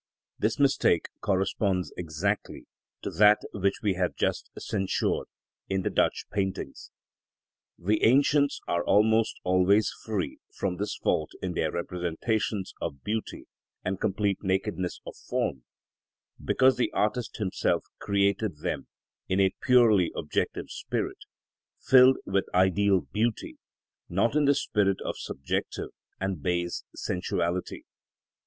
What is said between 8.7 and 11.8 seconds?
almost always free from this fault in their